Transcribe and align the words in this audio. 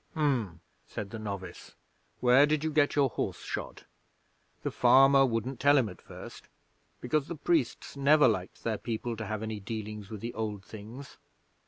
'"H'm!" 0.13 0.61
said 0.87 1.11
the 1.11 1.19
novice. 1.19 1.75
"Where 2.21 2.47
did 2.47 2.63
you 2.63 2.71
get 2.71 2.95
your 2.95 3.07
horse 3.07 3.43
shod?" 3.43 3.85
'The 4.63 4.71
farmer 4.71 5.27
wouldn't 5.27 5.59
tell 5.59 5.77
him 5.77 5.87
at 5.89 6.01
first, 6.01 6.49
because 7.01 7.27
the 7.27 7.35
priests 7.35 7.95
never 7.95 8.27
liked 8.27 8.63
their 8.63 8.79
people 8.79 9.15
to 9.17 9.27
have 9.27 9.43
any 9.43 9.59
dealings 9.59 10.09
with 10.09 10.21
the 10.21 10.33
Old 10.33 10.65
Things. 10.65 11.17